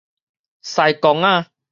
[0.63, 1.51] 司公仔